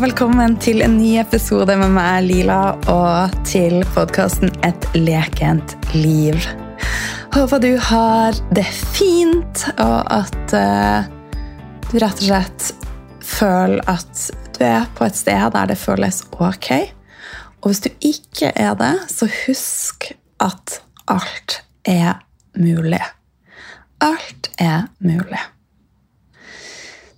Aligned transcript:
velkommen 0.00 0.54
til 0.56 0.80
en 0.80 0.94
ny 0.96 1.18
episode 1.20 1.74
med 1.76 1.90
meg, 1.92 2.22
Lila, 2.24 2.72
og 2.88 3.34
til 3.44 3.82
podkasten 3.92 4.48
Et 4.64 4.86
lekent 4.96 5.74
liv. 5.92 6.38
Håper 7.34 7.60
du 7.60 7.74
har 7.84 8.38
det 8.56 8.64
fint, 8.64 9.66
og 9.74 9.98
at 10.08 10.54
uh, 10.56 11.04
du 11.90 11.98
rett 12.00 12.22
og 12.22 12.24
slett 12.30 12.70
føler 13.20 13.84
at 13.92 14.24
du 14.56 14.62
er 14.70 14.88
på 14.96 15.04
et 15.04 15.20
sted 15.20 15.52
der 15.52 15.68
det 15.68 15.76
føles 15.82 16.22
ok. 16.32 16.70
Og 17.60 17.68
hvis 17.68 17.84
du 17.84 17.90
ikke 18.00 18.54
er 18.56 18.72
det, 18.80 18.94
så 19.12 19.28
husk 19.42 20.08
at 20.40 20.80
alt 21.12 21.60
er 21.84 22.22
mulig. 22.56 23.04
Alt 24.00 24.48
er 24.56 24.88
mulig. 25.04 25.44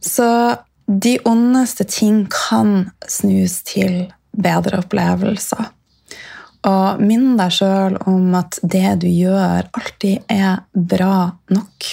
Så 0.03 0.27
de 1.01 1.19
ondeste 1.25 1.85
ting 1.89 2.27
kan 2.29 2.91
snus 3.09 3.63
til 3.69 4.11
bedre 4.33 4.83
opplevelser. 4.83 5.71
Og 6.69 7.01
minn 7.03 7.33
deg 7.39 7.55
sjøl 7.57 7.97
om 8.11 8.35
at 8.39 8.61
det 8.63 8.99
du 9.03 9.09
gjør, 9.09 9.71
alltid 9.73 10.29
er 10.31 10.63
bra 10.73 11.33
nok. 11.51 11.89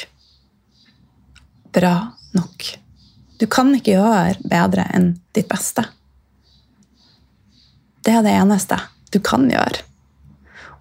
Bra 1.73 1.95
nok. 2.35 2.67
Du 3.39 3.47
kan 3.47 3.71
ikke 3.77 3.95
gjøre 3.95 4.51
bedre 4.51 4.85
enn 4.93 5.13
ditt 5.33 5.49
beste. 5.49 5.85
Det 8.03 8.13
er 8.13 8.25
det 8.25 8.35
eneste 8.35 8.77
du 9.13 9.19
kan 9.23 9.47
gjøre. 9.49 9.85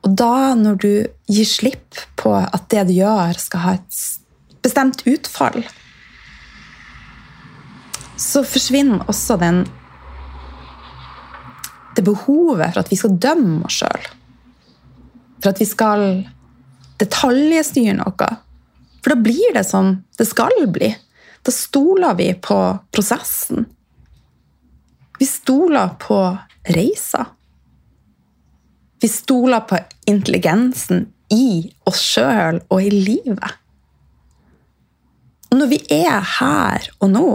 Og 0.07 0.15
da, 0.19 0.55
når 0.59 0.79
du 0.83 0.93
gir 1.31 1.49
slipp 1.49 2.03
på 2.21 2.35
at 2.39 2.69
det 2.73 2.89
du 2.91 2.97
gjør, 2.99 3.39
skal 3.41 3.65
ha 3.65 3.75
et 3.79 4.03
bestemt 4.63 5.03
utfall, 5.09 5.63
så 8.19 8.43
forsvinner 8.47 9.07
også 9.11 9.39
den 9.41 9.63
det 11.99 12.05
behovet 12.07 12.73
for 12.73 12.83
at 12.83 12.91
vi 12.93 12.99
skal 12.99 13.17
dømme 13.19 13.65
oss 13.67 13.81
sjøl. 13.81 14.05
For 15.39 15.51
at 15.51 15.63
vi 15.63 15.67
skal 15.67 16.05
detaljstyre 16.99 17.97
noe. 17.99 18.29
For 19.03 19.15
da 19.15 19.19
blir 19.23 19.55
det 19.55 19.65
som 19.67 19.97
det 20.19 20.27
skal 20.29 20.55
bli. 20.75 20.93
Da 21.43 21.55
stoler 21.55 22.15
vi 22.19 22.31
på 22.43 22.59
prosessen. 22.95 23.67
Vi 25.19 25.27
stoler 25.27 25.95
på 25.99 26.21
reisa. 26.75 27.25
Vi 29.03 29.11
stoler 29.11 29.67
på 29.67 29.79
intelligensen 30.11 31.07
i 31.35 31.71
oss 31.87 32.03
sjøl 32.03 32.63
og 32.67 32.83
i 32.83 32.91
livet. 32.95 33.59
Og 35.49 35.59
når 35.63 35.71
vi 35.71 35.79
er 35.95 36.19
her 36.39 36.91
og 36.99 37.15
nå 37.15 37.29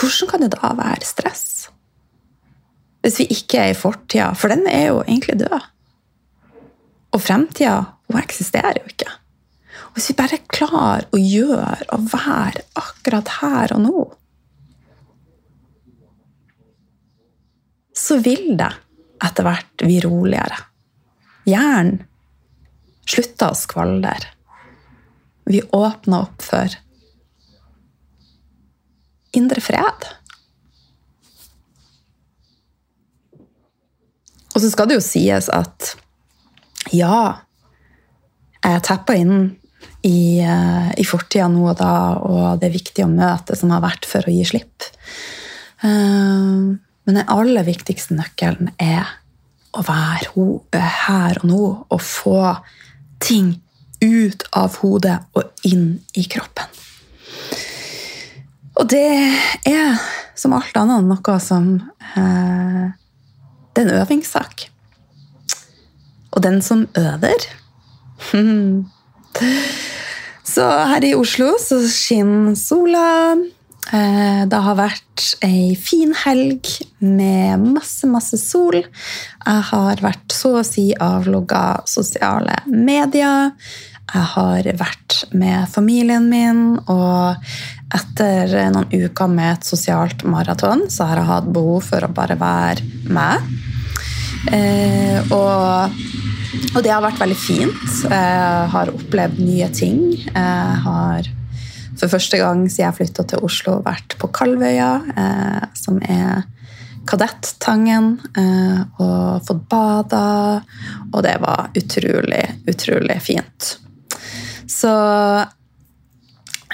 hvordan 0.00 0.30
kan 0.30 0.44
det 0.44 0.54
da 0.54 0.72
være 0.78 1.04
stress? 1.04 1.68
Hvis 3.04 3.18
vi 3.22 3.26
ikke 3.32 3.60
er 3.60 3.72
i 3.72 3.76
fortida, 3.78 4.32
for 4.36 4.52
den 4.52 4.66
er 4.68 4.90
jo 4.90 5.02
egentlig 5.04 5.38
død. 5.40 5.66
Og 7.10 7.22
fremtida, 7.22 7.76
hun 8.08 8.20
eksisterer 8.20 8.80
jo 8.80 8.88
ikke. 8.88 9.10
Og 9.90 9.98
hvis 9.98 10.10
vi 10.10 10.18
bare 10.20 10.40
klarer 10.52 11.06
å 11.10 11.20
gjøre 11.20 11.88
og 11.96 12.10
være 12.12 12.64
akkurat 12.78 13.32
her 13.40 13.74
og 13.76 13.82
nå, 13.84 14.04
så 17.96 18.16
vil 18.24 18.54
det 18.58 18.70
etter 19.20 19.44
hvert 19.44 19.82
bli 19.82 19.98
roligere. 20.04 20.60
Hjernen 21.48 22.04
slutter 23.10 23.50
å 23.50 23.58
skvalre. 23.58 24.14
Vi 25.50 25.60
åpner 25.74 26.28
opp 26.28 26.44
for 26.46 26.76
indre 29.36 29.62
fred. 29.62 30.08
Og 34.50 34.58
så 34.62 34.70
skal 34.72 34.90
det 34.90 34.98
jo 34.98 35.04
sies 35.04 35.48
at 35.54 35.94
ja, 36.94 37.40
jeg 38.64 38.84
teppa 38.86 39.14
inn 39.16 39.36
i, 40.02 40.42
uh, 40.42 40.90
i 40.96 41.06
fortida 41.06 41.46
nå 41.52 41.68
og 41.70 41.78
da, 41.78 41.94
og 42.18 42.60
det 42.60 42.70
er 42.70 42.76
viktig 42.76 43.04
å 43.04 43.12
møte 43.12 43.56
som 43.56 43.72
har 43.74 43.84
vært 43.84 44.08
for 44.08 44.26
å 44.26 44.34
gi 44.34 44.44
slipp. 44.48 44.88
Uh, 45.84 46.76
men 47.06 47.16
den 47.16 47.32
aller 47.32 47.66
viktigste 47.66 48.16
nøkkelen 48.18 48.72
er 48.80 49.08
å 49.70 49.84
være 49.86 50.82
her 51.06 51.40
og 51.40 51.46
nå 51.46 51.64
og 51.86 52.00
få 52.02 52.42
ting 53.22 53.54
ut 54.00 54.44
av 54.56 54.80
hodet 54.80 55.18
og 55.36 55.66
inn 55.68 56.00
i 56.18 56.24
kroppen. 56.30 56.66
Og 58.78 58.86
det 58.90 59.06
er, 59.66 59.98
som 60.38 60.54
alt 60.56 60.76
annet, 60.78 61.08
noe 61.10 61.38
som 61.42 61.72
eh, 62.16 62.84
Det 63.74 63.82
er 63.82 63.86
en 63.86 63.96
øvingssak. 64.02 64.68
Og 66.30 66.42
den 66.42 66.62
som 66.62 66.86
øver 66.98 67.48
Så 70.50 70.66
her 70.90 71.04
i 71.06 71.14
Oslo 71.14 71.52
så 71.62 71.78
skinner 71.86 72.56
sola. 72.58 73.36
Eh, 73.94 74.42
det 74.50 74.60
har 74.64 74.76
vært 74.78 75.24
ei 75.46 75.76
fin 75.78 76.12
helg 76.24 76.66
med 76.98 77.62
masse, 77.76 78.06
masse 78.10 78.38
sol. 78.40 78.80
Jeg 78.80 79.64
har 79.70 80.02
vært 80.02 80.34
så 80.34 80.56
å 80.60 80.66
si 80.66 80.90
avlogga 80.94 81.82
sosiale 81.88 82.60
medier. 82.66 83.54
Jeg 84.10 84.26
har 84.34 84.66
vært 84.80 85.16
med 85.38 85.68
familien 85.70 86.26
min, 86.30 86.62
og 86.90 87.38
etter 87.94 88.70
noen 88.74 88.90
uker 88.90 89.30
med 89.30 89.58
et 89.58 89.66
sosialt 89.66 90.24
maraton 90.26 90.86
så 90.90 91.06
har 91.10 91.20
jeg 91.20 91.30
hatt 91.30 91.50
behov 91.54 91.84
for 91.86 92.06
å 92.06 92.12
bare 92.14 92.38
være 92.40 92.86
med. 93.10 93.50
Eh, 94.50 95.18
og, 95.34 95.98
og, 96.72 96.78
det 96.82 96.92
har 96.92 97.04
vært 97.04 97.20
veldig 97.22 97.38
fint. 97.38 97.82
Jeg 98.06 98.70
har 98.74 98.94
opplevd 98.94 99.42
nye 99.42 99.68
ting. 99.74 100.00
Jeg 100.30 100.80
har 100.86 101.28
for 102.00 102.08
første 102.08 102.38
gang 102.40 102.64
siden 102.64 102.86
jeg 102.86 102.96
flytta 102.96 103.26
til 103.28 103.44
Oslo 103.44 103.76
vært 103.84 104.16
på 104.18 104.30
Kalvøya, 104.32 104.92
eh, 105.20 105.68
som 105.76 106.00
er 106.00 106.46
Kadettangen, 107.10 108.14
eh, 108.38 108.80
og 109.02 109.44
fått 109.44 109.62
bada. 109.70 110.24
Og 111.12 111.22
det 111.26 111.36
var 111.42 111.70
utrolig, 111.76 112.44
utrolig 112.70 113.20
fint. 113.24 113.76
Så 114.80 114.92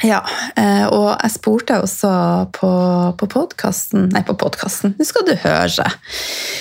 ja, 0.05 0.21
eh, 0.61 0.85
og 0.93 1.09
jeg 1.15 1.33
spurte 1.33 1.79
også 1.81 2.11
på, 2.55 2.71
på 3.17 3.29
podkasten 3.33 4.11
Nei, 4.13 4.23
på 4.29 4.37
podkasten. 4.39 4.93
Nå 4.99 5.07
skal 5.09 5.25
du 5.29 5.33
høre. 5.41 5.87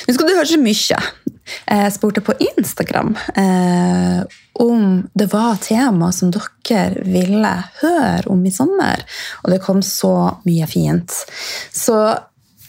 Nå 0.07 0.15
skal 0.15 0.29
du 0.29 0.35
høre 0.37 0.49
så 0.49 0.59
mye. 0.61 0.99
Jeg 1.45 1.93
spurte 1.93 2.23
på 2.25 2.33
Instagram 2.41 3.11
eh, 3.37 4.21
om 4.63 5.03
det 5.13 5.27
var 5.33 5.59
tema 5.61 6.09
som 6.15 6.31
dere 6.33 7.03
ville 7.05 7.51
høre 7.81 8.31
om 8.31 8.45
i 8.47 8.53
sommer. 8.55 9.03
Og 9.43 9.51
det 9.53 9.61
kom 9.65 9.83
så 9.85 10.15
mye 10.47 10.69
fint. 10.71 11.19
Så 11.75 11.99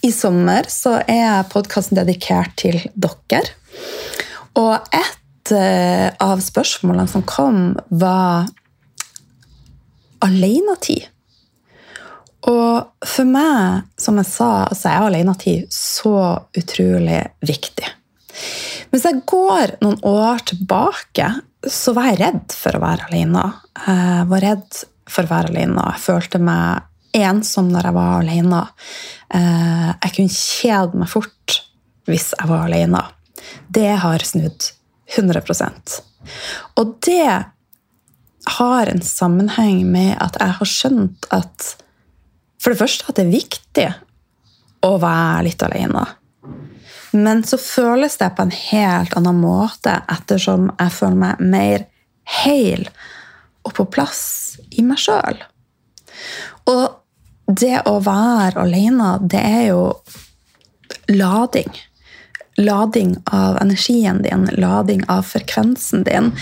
i 0.04 0.10
sommer 0.12 0.66
så 0.70 0.98
er 1.06 1.46
podkasten 1.52 1.96
dedikert 2.02 2.58
til 2.58 2.82
dere. 2.98 3.46
Og 4.58 4.74
et 4.90 5.54
eh, 5.54 6.10
av 6.10 6.42
spørsmålene 6.42 7.08
som 7.10 7.24
kom, 7.26 7.76
var 7.88 8.50
alenetid. 10.24 11.06
Og 12.46 13.06
for 13.06 13.26
meg, 13.26 13.86
som 13.98 14.20
jeg 14.20 14.28
sa, 14.30 14.50
så 14.70 14.90
er 14.90 15.06
alenetid 15.08 15.72
så 15.74 16.16
utrolig 16.56 17.22
viktig. 17.42 17.88
Hvis 18.92 19.06
jeg 19.08 19.24
går 19.26 19.78
noen 19.82 19.98
år 20.06 20.44
tilbake, 20.46 21.30
så 21.66 21.94
var 21.96 22.12
jeg 22.12 22.20
redd 22.20 22.54
for 22.54 22.76
å 22.76 22.82
være 22.84 23.08
alene. 23.08 23.46
Jeg 23.80 24.28
var 24.30 24.44
redd 24.44 24.82
for 25.10 25.26
å 25.26 25.32
være 25.32 25.50
alene. 25.50 25.88
Jeg 25.90 26.04
følte 26.04 26.42
meg 26.42 26.86
ensom 27.16 27.70
når 27.72 27.88
jeg 27.88 27.96
var 27.96 28.14
alene. 28.20 28.62
Eh, 29.34 29.90
jeg 29.90 30.14
kunne 30.18 30.36
kjede 30.36 31.02
meg 31.02 31.10
fort 31.10 31.58
hvis 32.06 32.30
jeg 32.36 32.50
var 32.50 32.68
alene. 32.68 33.02
Det 33.66 33.90
har 34.02 34.22
snudd 34.26 34.70
100% 35.16 36.00
Og 36.80 36.96
det 37.06 37.30
har 38.46 38.86
en 38.86 39.02
sammenheng 39.02 39.82
med 39.90 40.14
at 40.22 40.38
jeg 40.40 40.58
har 40.60 40.70
skjønt 40.70 41.28
at 41.34 41.74
For 42.62 42.72
det 42.72 42.80
første 42.80 43.04
at 43.06 43.18
det 43.18 43.26
er 43.26 43.34
viktig 43.34 43.86
å 44.86 44.96
være 44.98 45.42
litt 45.46 45.62
alene. 45.62 46.02
Men 47.16 47.44
så 47.46 47.58
føles 47.60 48.16
det 48.18 48.32
på 48.36 48.42
en 48.42 48.54
helt 48.54 49.14
annen 49.16 49.38
måte 49.38 49.92
ettersom 50.10 50.70
jeg 50.72 50.94
føler 50.96 51.20
meg 51.20 51.44
mer 51.52 51.84
hel 52.42 52.88
og 53.66 53.74
på 53.76 53.86
plass 53.92 54.24
i 54.74 54.82
meg 54.86 54.98
sjøl. 55.00 55.38
Og 56.70 56.84
det 57.46 57.84
å 57.86 57.98
være 58.02 58.64
alene, 58.64 59.12
det 59.22 59.42
er 59.42 59.64
jo 59.68 59.82
lading. 61.12 61.70
Lading 62.58 63.14
av 63.30 63.60
energien 63.62 64.22
din, 64.24 64.48
lading 64.58 65.04
av 65.12 65.26
frekvensen 65.28 66.06
din. 66.08 66.32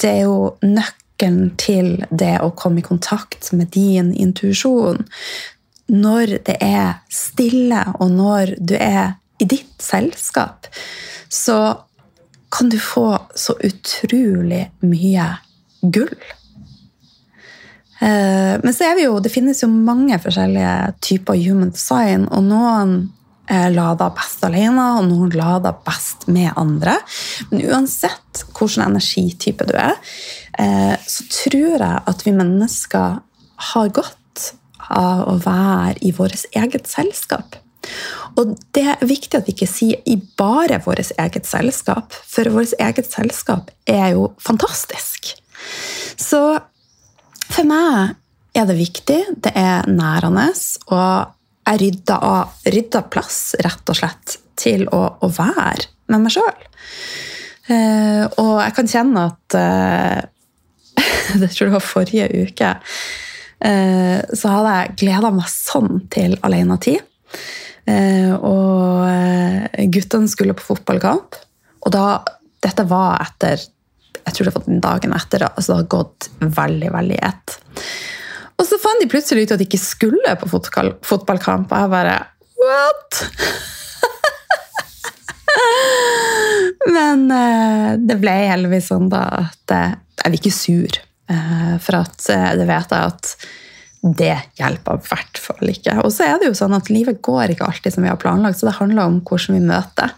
Det 0.00 0.12
er 0.14 0.22
jo 0.24 0.54
nøkkelen 0.62 1.03
nøkkelen 1.14 1.56
til 1.56 2.04
det 2.10 2.40
å 2.42 2.54
komme 2.54 2.80
i 2.80 2.82
kontakt 2.82 3.52
med 3.52 3.70
din 3.72 4.12
intuisjon. 4.12 5.04
når 5.86 6.40
det 6.46 6.56
er 6.62 7.02
stille, 7.10 7.84
og 8.00 8.10
når 8.10 8.54
du 8.58 8.74
er 8.74 9.18
i 9.38 9.44
ditt 9.44 9.82
selskap, 9.82 10.66
så 11.28 11.84
kan 12.50 12.70
du 12.70 12.78
få 12.78 13.18
så 13.36 13.54
utrolig 13.60 14.70
mye 14.80 15.26
gull. 15.82 16.14
Eh, 18.00 18.56
men 18.62 18.72
så 18.72 18.84
er 18.84 18.96
vi 18.96 19.04
jo, 19.04 19.20
det 19.20 19.28
finnes 19.28 19.60
jo 19.62 19.68
mange 19.68 20.16
forskjellige 20.18 20.94
typer 21.02 21.36
human 21.36 21.70
design, 21.70 22.24
og 22.32 22.44
noen 22.48 23.10
eh, 23.50 23.68
lader 23.68 24.14
best 24.16 24.44
alene, 24.48 24.86
og 25.02 25.10
noen 25.10 25.36
lader 25.36 25.76
best 25.84 26.28
med 26.32 26.54
andre. 26.56 26.96
Men 27.50 27.66
uansett 27.68 28.46
hvilken 28.54 28.88
energitype 28.88 29.68
du 29.68 29.76
er, 29.76 30.00
så 30.54 31.24
tror 31.32 31.82
jeg 31.82 32.02
at 32.10 32.22
vi 32.26 32.32
mennesker 32.32 33.18
har 33.70 33.88
godt 33.96 34.20
av 34.92 35.24
å 35.28 35.36
være 35.42 35.96
i 36.04 36.12
vårt 36.14 36.44
eget 36.56 36.88
selskap. 36.90 37.56
Og 38.40 38.54
det 38.74 38.84
er 38.94 39.06
viktig 39.06 39.38
at 39.38 39.48
vi 39.48 39.54
ikke 39.54 39.70
sier 39.70 40.02
i 40.10 40.16
bare 40.38 40.80
vårt 40.84 41.12
eget 41.20 41.48
selskap, 41.48 42.12
for 42.12 42.50
vårt 42.54 42.74
eget 42.82 43.10
selskap 43.10 43.70
er 43.86 44.14
jo 44.16 44.30
fantastisk. 44.42 45.34
Så 46.16 46.42
for 47.50 47.68
meg 47.68 48.16
er 48.54 48.68
det 48.68 48.78
viktig, 48.78 49.20
det 49.44 49.52
er 49.58 49.86
nærende, 49.90 50.48
og 50.94 51.34
jeg 51.64 51.80
rydder, 51.80 52.24
av, 52.28 52.56
rydder 52.68 53.06
plass, 53.12 53.38
rett 53.64 53.90
og 53.90 53.98
slett, 53.98 54.38
til 54.54 54.84
å, 54.94 55.00
å 55.18 55.28
være 55.34 55.88
med 56.12 56.26
meg 56.26 56.34
sjøl. 56.36 56.66
Uh, 57.64 58.28
og 58.38 58.58
jeg 58.60 58.74
kan 58.76 58.90
kjenne 58.92 59.22
at 59.30 59.56
uh, 59.56 60.20
Det 61.42 61.50
tror 61.52 61.68
jeg 61.68 61.76
var 61.76 61.84
forrige 61.84 62.28
uke. 62.44 62.70
Uh, 63.64 64.20
så 64.36 64.52
hadde 64.56 64.76
jeg 64.78 64.96
gleda 65.04 65.32
meg 65.34 65.50
sånn 65.50 66.04
til 66.12 66.38
alenetid. 66.46 67.02
og 67.84 69.02
guttene 69.92 70.30
skulle 70.32 70.54
på 70.56 70.64
fotballkamp. 70.70 71.36
Og 71.84 71.92
da, 71.92 72.04
dette 72.64 72.86
var 72.88 73.20
etter 73.26 73.60
jeg 74.24 74.36
tror 74.36 74.48
det 74.48 74.54
var 74.56 74.80
dagen 74.88 75.14
etter. 75.16 75.44
altså 75.44 75.72
Det 75.72 75.76
hadde 75.78 75.92
gått 75.92 76.28
veldig, 76.40 76.90
veldig 76.94 77.16
i 77.18 77.24
ett. 77.28 77.56
Og 78.54 78.68
så 78.68 78.78
fant 78.80 79.02
de 79.02 79.10
plutselig 79.10 79.44
ut 79.44 79.54
at 79.56 79.60
de 79.60 79.66
ikke 79.66 79.82
skulle 79.82 80.36
på 80.40 80.50
fotballkamp, 80.52 81.72
og 81.72 81.84
jeg 81.84 81.92
bare 81.92 82.16
What?! 82.64 83.10
Men 86.94 87.26
eh, 87.32 87.90
det 88.00 88.16
ble 88.22 88.34
heldigvis 88.48 88.88
sånn 88.92 89.10
da 89.12 89.24
at 89.42 89.74
eh, 89.74 89.96
jeg 90.22 90.32
blir 90.32 90.40
ikke 90.40 90.54
sur. 90.56 91.00
Eh, 91.30 91.76
for 91.80 92.02
at 92.02 92.26
det 92.58 92.66
vet 92.68 92.92
jeg 92.92 93.12
at 93.12 93.36
det 94.04 94.34
hjelper 94.58 94.98
i 94.98 95.06
hvert 95.06 95.38
fall 95.40 95.70
ikke. 95.70 95.94
Og 96.04 96.10
så 96.12 96.26
er 96.26 96.40
det 96.40 96.50
jo 96.50 96.56
sånn 96.58 96.76
at 96.76 96.90
livet 96.92 97.22
går 97.24 97.54
ikke 97.54 97.64
alltid 97.70 97.94
som 97.94 98.04
vi 98.04 98.10
har 98.10 98.20
planlagt, 98.20 98.58
så 98.60 98.68
det 98.68 98.76
handler 98.76 99.08
om 99.08 99.16
hvordan 99.24 99.56
vi 99.56 99.62
møter. 99.64 100.12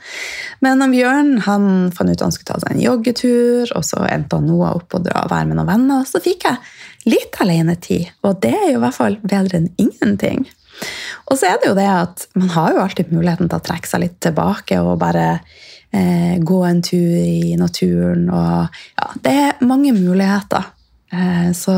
Men 0.65 0.83
Bjørn 0.91 1.37
han 1.47 1.69
fant 1.95 2.11
ut 2.11 2.25
han 2.25 2.35
skulle 2.35 2.51
ta 2.51 2.59
seg 2.65 2.75
en 2.75 2.83
joggetur, 2.83 3.71
og 3.79 3.87
så 3.87 4.03
endte 4.11 4.41
han 4.41 4.51
Noah 4.51 4.75
opp 4.81 4.99
og 4.99 5.07
dra 5.07 5.23
og 5.23 5.31
være 5.31 5.51
med 5.53 5.61
noen 5.61 5.71
venner. 5.71 6.03
Og 6.03 6.11
så 6.11 6.23
fikk 6.25 6.49
jeg 6.49 7.15
litt 7.15 7.39
alenetid, 7.43 8.11
og 8.27 8.41
det 8.43 8.57
er 8.57 8.69
jo 8.73 8.81
i 8.81 8.85
hvert 8.89 8.99
fall 8.99 9.21
bedre 9.23 9.61
enn 9.61 9.71
ingenting. 9.79 10.49
Og 11.31 11.39
så 11.39 11.53
er 11.53 11.61
det 11.63 11.71
jo 11.71 11.79
det 11.79 11.87
at 11.89 12.27
man 12.37 12.51
har 12.57 12.75
jo 12.75 12.83
alltid 12.83 13.15
muligheten 13.15 13.49
til 13.49 13.61
å 13.61 13.67
trekke 13.71 13.91
seg 13.91 14.03
litt 14.03 14.19
tilbake 14.25 14.81
og 14.83 14.99
bare 15.01 15.29
eh, 15.95 16.37
gå 16.43 16.59
en 16.67 16.83
tur 16.85 17.15
i 17.23 17.55
naturen 17.59 18.27
og 18.35 18.83
Ja, 18.99 19.13
det 19.23 19.37
er 19.47 19.67
mange 19.67 19.95
muligheter. 19.95 20.73
Eh, 21.17 21.53
så, 21.53 21.77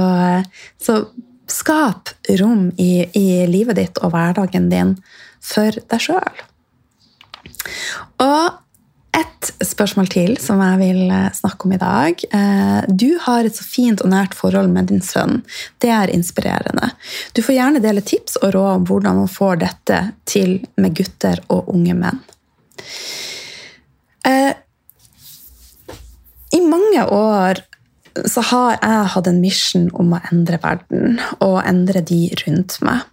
så 0.83 1.07
Skap 1.49 2.11
rom 2.29 2.73
i, 2.77 3.07
i, 3.17 3.47
livet 3.49 3.79
ditt 3.79 3.99
og 4.05 4.13
hverdagen 4.13 4.67
din 4.69 4.91
for 5.41 5.73
deg 5.73 6.03
sjøl. 6.05 6.43
Og 8.21 8.59
et 9.17 9.49
spørsmål 9.65 10.11
til 10.13 10.35
som 10.43 10.61
jeg 10.61 10.81
vil 10.83 11.01
eh, 11.09 11.31
snakke 11.39 11.65
om 11.65 11.73
i 11.73 11.81
dag. 11.81 12.25
Eh, 12.37 12.83
du 12.93 13.17
har 13.25 13.49
et 13.49 13.57
så 13.57 13.65
fint 13.65 14.05
og 14.05 14.13
nært 14.13 14.37
forhold 14.37 14.69
med 14.75 14.91
din 14.93 15.01
sønn. 15.01 15.41
Det 15.81 15.89
er 15.95 16.13
inspirerende. 16.13 16.91
Du 17.33 17.41
får 17.41 17.57
gjerne 17.57 17.83
dele 17.85 18.05
tips 18.05 18.37
og 18.43 18.53
råd 18.59 18.71
om 18.75 18.87
hvordan 18.91 19.23
man 19.23 19.33
får 19.33 19.63
dette 19.65 20.03
til 20.29 20.59
med 20.77 21.01
gutter 21.01 21.41
og 21.49 21.73
unge 21.73 21.97
menn. 21.97 22.21
I 26.53 26.61
mange 26.65 27.03
år 27.13 27.61
så 28.27 28.43
har 28.51 28.79
jeg 28.79 29.13
hatt 29.15 29.29
en 29.31 29.41
mission 29.43 29.89
om 29.99 30.15
å 30.17 30.23
endre 30.33 30.59
verden 30.63 31.19
og 31.45 31.61
endre 31.67 32.03
de 32.07 32.29
rundt 32.43 32.79
meg. 32.85 33.05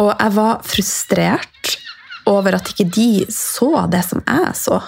Og 0.00 0.14
jeg 0.14 0.32
var 0.38 0.62
frustrert 0.64 1.76
over 2.30 2.56
at 2.56 2.70
ikke 2.72 2.88
de 2.88 3.26
så 3.32 3.86
det 3.92 4.02
som 4.06 4.22
jeg 4.24 4.54
så. 4.56 4.80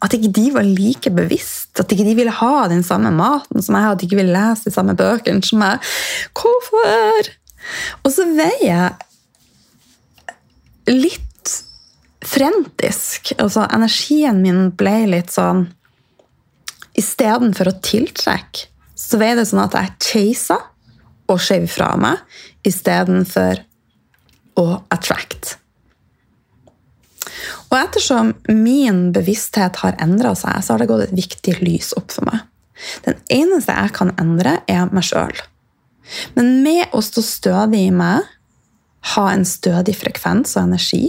At 0.00 0.14
ikke 0.16 0.32
de 0.36 0.46
var 0.54 0.64
like 0.64 1.10
bevisst, 1.12 1.80
at 1.80 1.92
ikke 1.92 2.06
de 2.06 2.16
ville 2.16 2.32
ha 2.32 2.68
den 2.72 2.84
samme 2.84 3.10
maten 3.12 3.62
som 3.62 3.76
jeg, 3.76 3.84
at 3.90 4.00
de 4.00 4.08
ikke 4.08 4.20
ville 4.20 4.36
lese 4.36 4.68
de 4.68 4.74
samme 4.74 4.94
bøkene 4.96 5.44
som 5.44 5.60
meg. 5.60 5.90
Hvorfor? 6.36 7.32
Og 8.04 8.08
så 8.14 8.24
veier 8.32 8.64
jeg 8.64 8.90
litt 10.90 11.26
frentisk. 12.24 13.34
Altså, 13.38 13.64
energien 13.68 14.40
min 14.44 14.70
ble 14.76 15.06
litt 15.12 15.32
sånn 15.34 15.68
Istedenfor 17.00 17.70
å 17.70 17.78
tiltrekke, 17.84 18.68
så 18.98 19.20
ble 19.20 19.32
det 19.38 19.46
sånn 19.48 19.62
at 19.62 19.76
jeg 19.78 19.96
chasa 20.04 20.58
og 21.30 21.40
skjøv 21.40 21.66
fra 21.70 21.94
meg 22.00 22.20
istedenfor 22.68 23.62
å 24.60 24.66
attract. 24.92 25.56
Og 27.70 27.76
ettersom 27.78 28.32
min 28.50 29.10
bevissthet 29.14 29.78
har 29.84 29.96
endra 30.02 30.34
seg, 30.38 30.58
så 30.60 30.74
har 30.74 30.82
det 30.82 30.90
gått 30.90 31.06
et 31.06 31.16
viktig 31.16 31.56
lys 31.62 31.92
opp 31.98 32.10
for 32.12 32.26
meg. 32.28 32.42
Den 33.06 33.20
eneste 33.30 33.76
jeg 33.76 33.94
kan 33.96 34.12
endre, 34.20 34.58
er 34.68 34.90
meg 34.92 35.06
sjøl. 35.06 35.36
Men 36.34 36.60
med 36.64 36.96
å 36.96 37.02
stå 37.04 37.22
stødig 37.24 37.84
i 37.86 37.94
meg, 37.94 38.26
ha 39.14 39.26
en 39.32 39.46
stødig 39.48 39.94
frekvens 40.00 40.56
og 40.56 40.66
energi, 40.66 41.04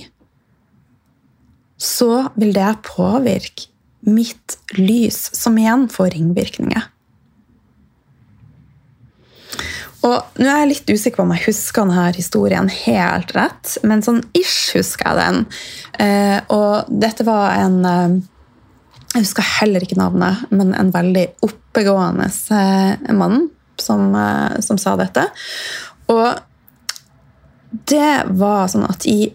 så 1.81 2.27
vil 2.37 2.53
det 2.53 2.69
påvirke 2.85 3.70
mitt 4.07 4.57
lys, 4.77 5.29
som 5.35 5.57
igjen 5.59 5.87
får 5.91 6.13
ringvirkninger. 6.15 6.89
Og 10.01 10.41
nå 10.41 10.47
er 10.49 10.63
jeg 10.63 10.69
litt 10.71 10.91
usikker 10.95 11.19
på 11.19 11.25
om 11.27 11.33
jeg 11.35 11.45
husker 11.45 11.85
denne 11.85 12.07
historien 12.15 12.69
helt 12.73 13.33
rett, 13.37 13.75
men 13.85 14.01
sånn 14.01 14.23
ish 14.37 14.73
husker 14.73 15.11
jeg 15.11 15.19
den. 15.19 15.41
Eh, 16.01 16.37
og 16.53 16.89
dette 16.89 17.25
var 17.27 17.57
en 17.59 17.81
eh, 17.85 18.19
Jeg 19.11 19.25
husker 19.25 19.43
heller 19.59 19.83
ikke 19.83 19.99
navnet, 19.99 20.45
men 20.55 20.71
en 20.73 20.89
veldig 20.93 21.25
oppegående 21.43 22.29
eh, 22.55 23.11
mann 23.13 23.49
som, 23.81 24.13
som 24.63 24.77
sa 24.79 24.93
dette. 24.95 25.25
Og 26.13 26.39
det 27.91 28.13
var 28.39 28.69
sånn 28.71 28.87
at 28.87 29.05
i, 29.09 29.25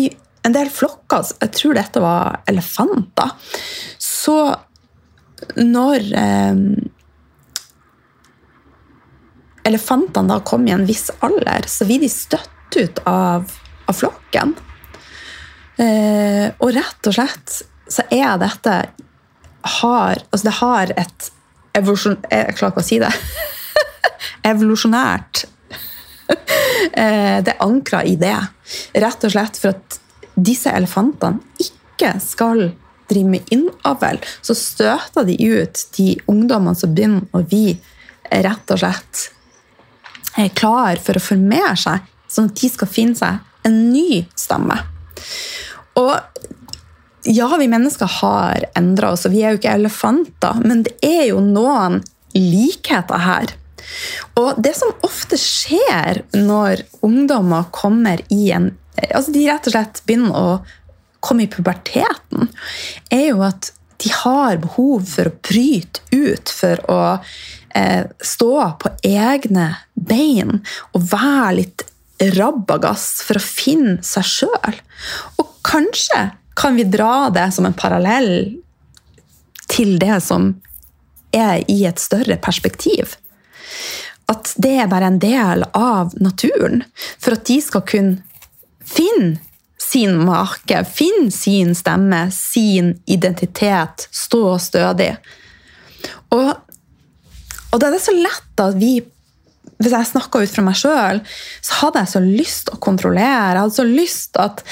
i 0.00 0.06
en 0.46 0.54
del 0.54 0.70
flokker, 0.72 1.26
jeg 1.42 1.52
tror 1.58 1.76
dette 1.76 2.02
var 2.02 2.40
elefanter, 2.48 3.34
så 4.26 4.36
når 5.60 6.06
eh, 6.18 6.60
elefantene 9.66 10.30
da 10.30 10.40
kom 10.46 10.66
i 10.66 10.74
en 10.74 10.86
viss 10.88 11.08
alder, 11.26 11.66
så 11.70 11.86
blir 11.86 12.02
de 12.02 12.10
støtt 12.10 12.78
ut 12.78 13.02
av, 13.06 13.50
av 13.86 13.96
flokken. 13.96 14.54
Eh, 15.76 16.46
og 16.58 16.72
rett 16.74 17.10
og 17.10 17.16
slett 17.16 17.58
så 17.92 18.02
er 18.10 18.38
dette 18.40 18.76
har, 19.80 20.22
altså 20.30 20.46
det 20.46 20.56
har 20.60 20.92
et 20.96 21.28
evolusjon... 21.76 22.16
Jeg 22.30 22.56
klarer 22.56 22.74
ikke 22.74 22.84
å 22.84 22.86
si 22.86 22.98
det. 23.02 23.12
Evolusjonært. 24.50 25.44
eh, 27.02 27.38
det 27.44 27.52
er 27.52 27.62
ankra 27.66 28.02
i 28.06 28.16
det. 28.18 28.38
Rett 28.96 29.28
og 29.28 29.34
slett 29.34 29.60
for 29.60 29.74
at 29.76 30.00
disse 30.36 30.72
elefantene 30.72 31.62
ikke 31.62 32.16
skal 32.22 32.68
drive 33.10 33.30
med 33.36 33.52
innavl, 33.54 34.20
så 34.42 34.56
støter 34.58 35.26
de 35.28 35.36
ut 35.42 35.86
de 35.96 36.12
ungdommene 36.30 36.78
som 36.78 36.94
begynner 36.94 37.26
å 37.36 37.44
bli 37.46 37.76
rett 38.30 38.74
og 38.74 38.82
slett 38.82 39.26
klar 40.58 41.00
for 41.00 41.16
å 41.16 41.22
formere 41.22 41.76
seg, 41.80 42.04
sånn 42.28 42.50
at 42.50 42.60
de 42.60 42.70
skal 42.72 42.90
finne 42.90 43.16
seg 43.16 43.66
en 43.66 43.78
ny 43.92 44.24
stamme. 44.36 44.76
Og 45.96 46.12
ja, 47.26 47.48
vi 47.58 47.68
mennesker 47.70 48.10
har 48.20 48.66
endra 48.78 49.14
oss, 49.14 49.24
og 49.26 49.34
vi 49.34 49.42
er 49.42 49.54
jo 49.54 49.60
ikke 49.60 49.76
elefanter, 49.78 50.60
men 50.62 50.84
det 50.86 50.94
er 51.02 51.30
jo 51.30 51.40
noen 51.42 52.02
likheter 52.36 53.22
her. 53.24 53.54
Og 54.38 54.58
det 54.62 54.74
som 54.76 54.92
ofte 55.06 55.38
skjer 55.40 56.24
når 56.36 56.84
ungdommer 57.06 57.70
kommer 57.74 58.22
i 58.34 58.50
en 58.54 58.74
altså 58.96 59.32
De 59.34 59.42
rett 59.44 59.66
og 59.68 59.74
slett 59.74 59.98
begynner 60.08 60.36
å 60.36 60.52
komme 61.20 61.46
i 61.46 61.50
puberteten, 61.50 62.50
er 63.10 63.28
jo 63.30 63.42
at 63.46 63.72
de 64.02 64.12
har 64.12 64.60
behov 64.60 65.06
for 65.08 65.30
å 65.30 65.36
bryte 65.48 66.02
ut, 66.12 66.52
for 66.52 66.82
å 66.92 67.00
eh, 67.74 68.04
stå 68.20 68.52
på 68.82 68.92
egne 69.08 69.70
bein 69.94 70.60
og 70.92 71.06
være 71.12 71.54
litt 71.60 71.86
rabagass 72.36 73.22
for 73.26 73.38
å 73.38 73.44
finne 73.44 73.98
seg 74.04 74.28
sjøl. 74.28 74.80
Og 75.40 75.48
kanskje 75.66 76.30
kan 76.56 76.76
vi 76.76 76.86
dra 76.88 77.28
det 77.32 77.50
som 77.52 77.68
en 77.68 77.76
parallell 77.76 78.56
til 79.68 79.96
det 80.00 80.20
som 80.24 80.54
er 81.36 81.64
i 81.68 81.82
et 81.88 82.00
større 82.00 82.38
perspektiv. 82.40 83.16
At 84.30 84.54
det 84.62 84.72
er 84.82 84.90
bare 84.90 85.10
en 85.10 85.20
del 85.22 85.66
av 85.76 86.14
naturen. 86.18 86.82
For 87.20 87.36
at 87.36 87.44
de 87.48 87.58
skal 87.62 87.84
kunne 87.86 88.22
finne 88.86 89.36
sin 89.96 90.18
make, 90.20 90.84
finne 90.92 91.32
sin 91.32 91.74
stemme, 91.74 92.26
sin 92.34 92.92
identitet, 93.08 94.08
stå 94.12 94.58
stødig. 94.60 95.14
Og, 96.36 96.50
og 97.72 97.80
det 97.80 97.88
er 97.88 98.02
så 98.04 98.16
lett 98.16 98.60
at 98.60 98.76
vi 98.76 98.98
hvis 99.76 99.92
jeg 99.92 100.08
snakka 100.08 100.40
ut 100.40 100.52
fra 100.52 100.64
meg 100.64 100.76
sjøl, 100.80 101.18
så 101.64 101.82
hadde 101.82 102.02
jeg 102.02 102.12
så 102.14 102.22
lyst 102.24 102.70
å 102.72 102.78
kontrollere. 102.80 103.52
Jeg 103.52 103.60
hadde 103.60 103.76
så 103.76 103.84
lyst 103.84 104.38
at 104.40 104.62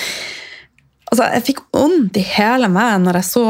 altså, 1.10 1.26
Jeg 1.26 1.44
fikk 1.50 1.60
vondt 1.76 2.16
i 2.16 2.24
hele 2.24 2.70
meg 2.72 3.02
når 3.04 3.20
jeg 3.20 3.28
så 3.28 3.48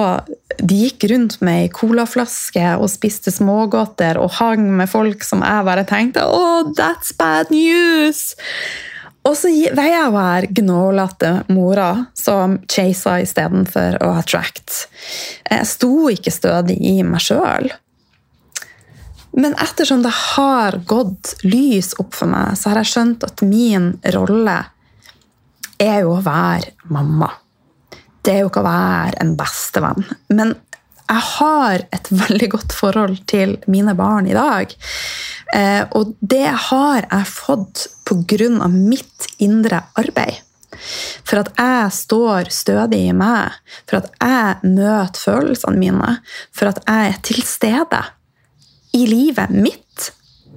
de 0.59 0.81
gikk 0.85 1.07
rundt 1.11 1.38
med 1.47 1.64
ei 1.64 1.71
colaflaske 1.75 2.75
og 2.78 2.90
spiste 2.90 3.35
smågodter 3.35 4.19
og 4.23 4.35
hang 4.40 4.66
med 4.78 4.90
folk 4.90 5.26
som 5.26 5.43
jeg 5.47 5.66
bare 5.66 5.87
tenkte 5.90 6.26
Oh, 6.26 6.75
that's 6.75 7.14
bad 7.14 7.50
news! 7.54 8.35
Og 9.25 9.37
så 9.38 9.49
veier 9.49 9.95
jeg 9.95 10.12
her 10.12 10.47
gnålete 10.59 11.31
mora 11.54 12.07
som 12.19 12.59
chasa 12.69 13.16
istedenfor 13.25 13.97
å 14.04 14.11
attract. 14.19 14.85
Jeg 15.49 15.69
sto 15.69 16.11
ikke 16.12 16.33
stødig 16.35 16.76
i 16.85 16.99
meg 17.07 17.25
sjøl. 17.25 17.71
Men 19.35 19.57
ettersom 19.59 20.04
det 20.04 20.12
har 20.14 20.76
gått 20.87 21.33
lys 21.43 21.95
opp 21.99 22.12
for 22.14 22.31
meg, 22.31 22.52
så 22.59 22.71
har 22.71 22.83
jeg 22.83 22.93
skjønt 22.93 23.25
at 23.26 23.43
min 23.49 23.95
rolle 24.14 24.61
er 25.83 26.04
jo 26.04 26.12
å 26.14 26.23
være 26.23 26.76
mamma. 26.93 27.33
Det 28.25 28.37
er 28.37 28.45
jo 28.45 28.52
ikke 28.52 28.62
å 28.62 28.69
være 28.69 29.19
en 29.25 29.35
bestevenn. 29.40 30.07
Men 30.33 30.54
jeg 31.09 31.25
har 31.39 31.85
et 31.95 32.11
veldig 32.25 32.49
godt 32.57 32.77
forhold 32.77 33.21
til 33.31 33.59
mine 33.71 33.95
barn 33.99 34.29
i 34.31 34.37
dag. 34.37 34.73
Eh, 35.55 35.85
og 35.95 36.17
det 36.21 36.49
har 36.71 37.05
jeg 37.05 37.31
fått 37.31 37.87
pga. 38.09 38.69
mitt 38.69 39.29
indre 39.39 39.85
arbeid. 39.97 40.41
For 41.25 41.39
at 41.39 41.53
jeg 41.57 41.93
står 41.95 42.51
stødig 42.51 43.01
i 43.09 43.15
meg, 43.17 43.55
for 43.87 44.03
at 44.03 44.11
jeg 44.19 44.73
møter 44.75 45.21
følelsene 45.21 45.79
mine, 45.79 46.17
for 46.53 46.73
at 46.73 46.81
jeg 46.87 47.13
er 47.13 47.21
til 47.23 47.43
stede 47.47 48.03
i 48.95 49.07
livet 49.07 49.51
mitt 49.55 50.11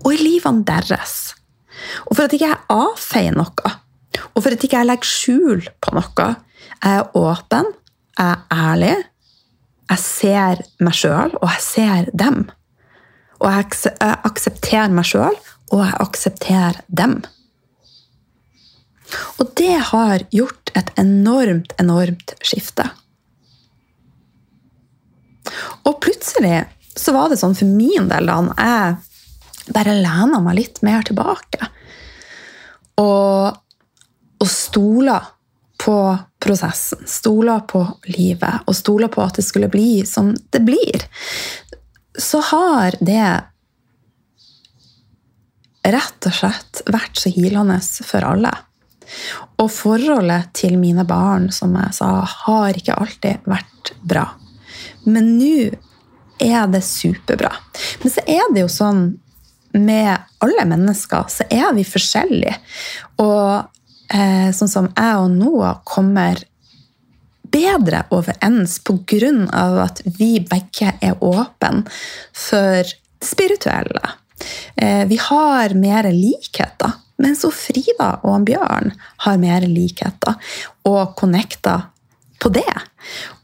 og 0.03 0.13
i 0.13 0.17
livene 0.17 0.65
deres. 0.65 1.35
Og 2.07 2.17
for 2.17 2.25
at 2.25 2.33
ikke 2.33 2.49
jeg 2.49 2.65
avfeier 2.73 3.37
noe, 3.37 3.73
og 4.33 4.41
for 4.41 4.53
at 4.53 4.63
ikke 4.63 4.79
jeg 4.79 4.89
legger 4.89 5.11
skjul 5.11 5.69
på 5.83 5.93
noe. 5.93 6.27
Jeg 6.81 6.97
er 6.97 7.17
åpen, 7.17 7.69
jeg 8.17 8.33
er 8.33 8.41
ærlig, 8.53 8.95
jeg 9.87 10.03
ser 10.03 10.63
meg 10.83 10.95
sjøl, 10.97 11.33
og 11.39 11.47
jeg 11.53 11.63
ser 11.63 12.11
dem. 12.17 12.45
Og 13.39 13.51
jeg 13.53 13.91
aksepterer 14.27 14.93
meg 14.93 15.07
sjøl, 15.07 15.35
og 15.71 15.83
jeg 15.83 15.99
aksepterer 16.03 16.79
dem. 16.87 17.19
Og 19.39 19.51
det 19.59 19.75
har 19.91 20.25
gjort 20.35 20.71
et 20.75 20.89
enormt, 20.99 21.73
enormt 21.79 22.33
skifte. 22.43 22.89
Og 25.87 26.01
plutselig 26.03 26.65
så 26.97 27.13
var 27.15 27.31
det 27.31 27.39
sånn 27.39 27.55
for 27.55 27.69
min 27.69 28.09
del 28.11 28.27
da 28.27 28.41
jeg 28.57 29.71
bare 29.75 29.95
lena 29.99 30.41
meg 30.43 30.59
litt 30.59 30.81
mer 30.85 31.05
tilbake. 31.07 31.69
Og, 32.99 33.55
og 34.41 34.49
stola 34.51 35.19
på 35.77 36.17
prosessen, 36.39 37.03
stola 37.07 37.59
på 37.59 37.83
livet 38.09 38.65
og 38.65 38.75
stola 38.75 39.09
på 39.13 39.21
at 39.23 39.37
det 39.39 39.45
skulle 39.45 39.69
bli 39.71 40.05
som 40.05 40.33
det 40.49 40.61
blir, 40.65 41.05
så 42.17 42.41
har 42.51 42.97
det 42.99 43.27
rett 45.87 46.27
og 46.27 46.35
slett 46.35 46.81
vært 46.89 47.19
så 47.21 47.31
hilende 47.31 47.77
for 48.05 48.25
alle. 48.27 48.51
Og 49.61 49.69
forholdet 49.71 50.51
til 50.57 50.75
mine 50.81 51.05
barn, 51.07 51.47
som 51.53 51.75
jeg 51.77 51.95
sa, 51.95 52.09
har 52.47 52.77
ikke 52.77 52.97
alltid 52.97 53.47
vært 53.47 53.93
bra. 54.03 54.25
Men 55.07 55.37
nå 55.37 55.69
er 56.43 56.67
det 56.69 56.83
superbra. 56.85 57.53
Men 58.03 58.13
så 58.13 58.25
er 58.27 58.51
det 58.53 58.65
jo 58.65 58.71
sånn 58.71 59.07
med 59.77 60.27
alle 60.43 60.65
mennesker, 60.67 61.27
så 61.31 61.47
er 61.53 61.71
vi 61.77 61.85
forskjellige. 61.87 62.55
Og 63.23 63.76
eh, 64.13 64.51
sånn 64.55 64.71
som 64.71 64.91
jeg 64.93 65.23
og 65.23 65.33
Noah 65.35 65.81
kommer 65.87 66.43
bedre 67.47 68.03
overens 68.11 68.79
pga. 68.83 69.83
at 69.83 70.01
vi 70.05 70.39
begge 70.39 70.93
er 71.01 71.23
åpne 71.23 71.85
for 72.33 72.83
spirituelle. 73.23 74.15
Eh, 74.75 75.05
vi 75.07 75.17
har 75.17 75.73
mer 75.73 76.11
likheter. 76.11 76.91
Mens 77.17 77.41
Frida 77.41 78.19
og 78.23 78.45
Bjørn 78.45 78.91
har 79.25 79.37
mer 79.41 79.61
likheter 79.65 80.35
og 80.85 81.15
connecter 81.17 81.87
på 82.39 82.51
det. 82.53 82.75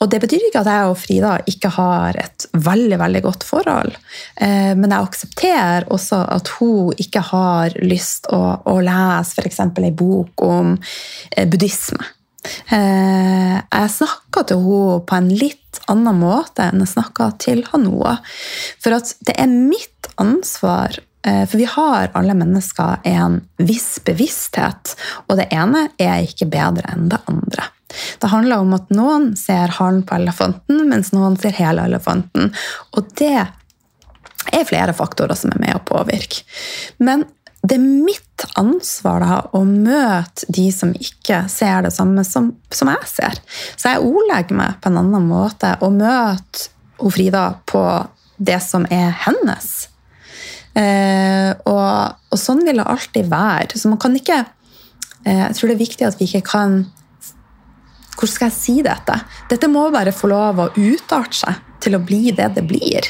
Og 0.04 0.10
det 0.12 0.20
betyr 0.24 0.48
ikke 0.50 0.64
at 0.64 0.70
jeg 0.70 0.90
og 0.90 0.98
Frida 1.00 1.36
ikke 1.50 1.72
har 1.78 2.18
et 2.20 2.48
veldig 2.54 3.00
veldig 3.00 3.22
godt 3.26 3.46
forhold. 3.48 3.96
Eh, 4.36 4.74
men 4.78 4.92
jeg 4.92 5.08
aksepterer 5.08 5.88
også 5.94 6.24
at 6.36 6.52
hun 6.58 6.92
ikke 7.00 7.24
har 7.30 7.78
lyst 7.84 8.28
å, 8.34 8.42
å 8.68 8.76
lese 8.84 9.40
f.eks. 9.40 9.62
ei 9.80 9.94
bok 9.96 10.44
om 10.46 10.76
eh, 10.76 11.48
buddhisme. 11.48 12.04
Eh, 12.76 13.56
jeg 13.56 13.96
snakka 13.98 14.44
til 14.50 14.60
henne 14.66 15.00
på 15.08 15.18
en 15.20 15.32
litt 15.32 15.80
annen 15.92 16.20
måte 16.20 16.68
enn 16.68 16.84
jeg 16.84 16.94
snakka 16.98 17.32
til 17.42 17.64
Hanoa. 17.72 18.18
For 18.84 18.96
at 19.00 19.16
det 19.24 19.38
er 19.40 19.52
mitt 19.52 20.14
ansvar 20.22 21.00
for 21.24 21.56
vi 21.56 21.64
har 21.72 22.10
alle 22.20 22.34
mennesker 22.36 23.06
en 23.08 23.38
viss 23.64 23.94
bevissthet, 24.04 24.92
og 25.32 25.38
det 25.40 25.46
ene 25.56 25.86
er 25.96 26.26
ikke 26.28 26.50
bedre 26.52 26.84
enn 26.92 27.06
det 27.14 27.22
andre. 27.32 27.70
Det 28.22 28.32
handler 28.32 28.64
om 28.64 28.74
at 28.78 28.90
noen 28.94 29.32
ser 29.40 29.74
halen 29.80 30.04
på 30.08 30.18
elefanten, 30.18 30.84
mens 30.90 31.14
noen 31.16 31.38
ser 31.40 31.56
hele 31.58 31.86
elefanten. 31.90 32.52
Og 32.98 33.14
det 33.20 33.36
er 34.54 34.68
flere 34.68 34.96
faktorer 34.98 35.38
som 35.38 35.54
er 35.54 35.64
med 35.64 35.78
å 35.78 35.86
påvirke. 35.88 36.44
Men 37.04 37.26
det 37.64 37.78
er 37.78 37.84
mitt 37.84 38.44
ansvar 38.60 39.24
da, 39.24 39.38
å 39.56 39.64
møte 39.64 40.50
de 40.52 40.66
som 40.76 40.92
ikke 40.92 41.46
ser 41.52 41.86
det 41.86 41.94
samme 41.96 42.26
som, 42.28 42.52
som 42.74 42.92
jeg 42.92 43.08
ser. 43.08 43.40
Så 43.78 43.94
jeg 43.94 44.04
ordlegger 44.04 44.60
meg 44.60 44.82
på 44.84 44.92
en 44.92 45.00
annen 45.00 45.30
måte 45.30 45.78
og 45.82 45.96
møter 45.96 46.70
Frida 47.04 47.50
på 47.68 47.82
det 48.38 48.60
som 48.64 48.86
er 48.94 49.10
hennes. 49.26 49.70
Eh, 50.74 51.52
og, 51.70 52.16
og, 52.32 52.38
sånn 52.40 52.64
vil 52.66 52.80
det 52.80 52.86
alltid 52.90 53.28
være. 53.32 53.80
Så 53.80 53.92
man 53.92 54.00
kan 54.02 54.16
ikke 54.18 54.40
eh, 54.42 55.42
Jeg 55.44 55.58
tror 55.58 55.70
det 55.70 55.76
er 55.76 55.82
viktig 55.84 56.08
at 56.08 56.20
vi 56.20 56.30
ikke 56.30 56.46
kan 56.48 56.78
hvordan 58.14 58.34
skal 58.34 58.50
jeg 58.50 58.58
si 58.58 58.76
dette? 58.86 59.18
Dette 59.50 59.70
må 59.72 59.88
bare 59.94 60.14
få 60.16 60.30
lov 60.32 60.62
å 60.62 60.72
utarte 60.78 61.40
seg 61.44 61.62
til 61.84 61.98
å 61.98 62.04
bli 62.04 62.32
det 62.36 62.50
det 62.56 62.66
blir. 62.68 63.10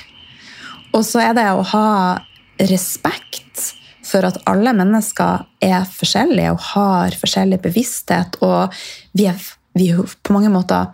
Og 0.94 1.04
så 1.06 1.24
er 1.24 1.38
det 1.38 1.48
å 1.52 1.66
ha 1.74 1.88
respekt 2.62 3.74
for 4.04 4.26
at 4.28 4.40
alle 4.50 4.74
mennesker 4.78 5.46
er 5.64 5.86
forskjellige 5.90 6.54
og 6.54 6.66
har 6.74 7.16
forskjellig 7.18 7.62
bevissthet, 7.64 8.38
og 8.46 8.74
vi 9.18 9.28
er, 9.32 9.40
vi 9.78 9.90
er 9.94 10.04
på 10.04 10.36
mange 10.36 10.52
måter 10.54 10.92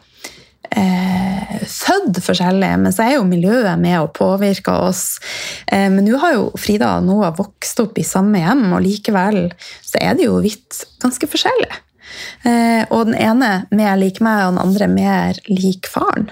eh, 0.72 1.60
født 1.68 2.22
forskjellig, 2.24 2.72
men 2.84 2.96
så 2.96 3.06
er 3.06 3.18
jo 3.18 3.28
miljøet 3.28 3.82
med 3.82 4.00
å 4.00 4.12
påvirke 4.14 4.76
oss. 4.88 5.20
Eh, 5.68 5.90
men 5.92 6.06
nå 6.08 6.22
har 6.22 6.38
jo 6.38 6.48
Frida 6.60 6.96
og 7.00 7.10
Noah 7.10 7.36
vokst 7.36 7.82
opp 7.84 8.00
i 8.00 8.08
samme 8.08 8.44
hjem, 8.44 8.68
og 8.72 8.86
likevel 8.86 9.48
så 9.84 10.00
er 10.02 10.16
de 10.16 10.30
jo 10.30 10.40
vidt 10.46 10.84
ganske 11.04 11.30
forskjellig. 11.30 11.72
Eh, 12.48 12.84
og 12.90 13.10
den 13.10 13.18
ene 13.20 13.52
mer 13.76 13.98
lik 14.00 14.22
meg, 14.24 14.46
og 14.46 14.54
den 14.54 14.62
andre 14.64 14.90
mer 14.92 15.40
lik 15.50 15.90
faren. 15.92 16.30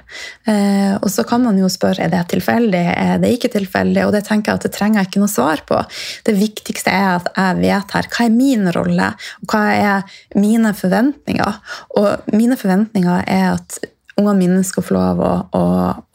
Eh, 0.48 0.96
og 0.98 1.10
så 1.14 1.26
kan 1.28 1.44
man 1.46 1.60
jo 1.60 1.70
spørre 1.72 2.06
er 2.06 2.14
det 2.14 2.24
tilfeldig, 2.34 2.86
er 2.94 3.18
det 3.24 3.34
ikke 3.36 3.52
tilfeldig, 3.58 4.06
og 4.06 4.16
det 4.16 4.24
tenker 4.28 4.54
jeg 4.54 4.62
at 4.62 4.68
det 4.70 4.74
trenger 4.78 5.02
jeg 5.02 5.12
ikke 5.12 5.26
noe 5.26 5.34
svar 5.34 5.66
på. 5.68 5.82
Det 6.28 6.38
viktigste 6.38 6.94
er 6.94 7.10
at 7.18 7.30
jeg 7.34 7.62
vet 7.64 7.98
her 7.98 8.10
hva 8.14 8.26
er 8.28 8.34
min 8.38 8.72
rolle, 8.76 9.12
og 9.44 9.54
hva 9.54 9.66
er 9.76 10.18
mine 10.40 10.74
forventninger. 10.78 11.62
Og 12.00 12.34
mine 12.34 12.58
forventninger 12.60 13.24
er 13.28 13.54
at 13.56 13.80
ungene 14.18 14.40
mine 14.40 14.64
skal 14.66 14.86
få 14.86 14.96
lov 14.96 15.22
å, 15.22 15.34
å, 15.54 15.66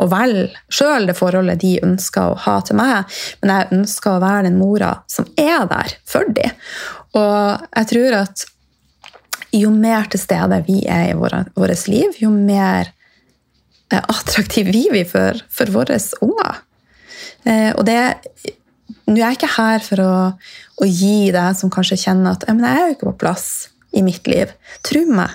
å 0.03 0.09
velge 0.11 0.49
sjøl 0.73 1.07
det 1.09 1.17
forholdet 1.19 1.63
de 1.63 1.77
ønsker 1.87 2.33
å 2.33 2.41
ha 2.47 2.57
til 2.67 2.79
meg, 2.81 3.13
men 3.43 3.55
jeg 3.55 3.71
ønsker 3.79 4.17
å 4.17 4.23
være 4.23 4.49
den 4.49 4.59
mora 4.59 4.97
som 5.11 5.29
er 5.39 5.69
der 5.71 5.95
for 6.09 6.27
dem. 6.35 6.57
Og 7.19 7.69
jeg 7.69 7.91
tror 7.93 8.19
at 8.23 8.47
jo 9.53 9.71
mer 9.75 10.09
til 10.11 10.21
stede 10.23 10.63
vi 10.67 10.83
er 10.89 11.11
i 11.11 11.17
vårt 11.19 11.87
liv, 11.89 12.17
jo 12.21 12.31
mer 12.33 12.93
attraktive 13.93 14.69
attraktiv 14.73 14.73
vi 14.73 15.03
er 15.03 15.09
for, 15.09 15.41
for 15.53 15.73
våre 15.75 15.99
unger. 16.25 16.63
Eh, 17.45 17.71
og 17.77 17.87
det 17.89 18.01
Nå 19.03 19.17
er 19.17 19.33
jeg 19.33 19.39
ikke 19.41 19.55
her 19.57 19.83
for 19.83 20.01
å, 20.01 20.17
å 20.79 20.87
gi 20.87 21.33
deg 21.35 21.57
som 21.59 21.71
kanskje 21.73 21.99
kjenner 22.05 22.37
at 22.37 22.45
jeg 22.47 22.61
er 22.63 22.85
jo 22.87 22.93
ikke 22.95 23.09
på 23.09 23.21
plass 23.25 23.47
i 23.99 24.03
mitt 24.05 24.29
liv. 24.31 24.53
Tro 24.87 25.01
meg. 25.11 25.33